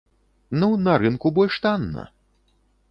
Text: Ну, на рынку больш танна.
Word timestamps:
Ну, 0.63 0.69
на 0.87 0.97
рынку 1.03 1.33
больш 1.39 1.61
танна. 1.67 2.11